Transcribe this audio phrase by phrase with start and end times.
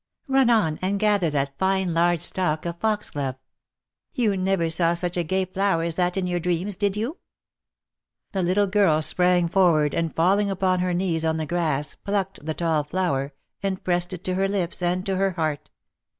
[0.27, 3.35] "Run on, and gather that fine large stalk of foxglove.
[4.13, 7.19] You never saw such a gay flower as that in your dreams, did you V
[8.31, 12.55] The little girl sprang forward, and falling upon her knees on the grass, plucked the
[12.55, 15.69] tall flower, and pressed it to her lips, and to her heart.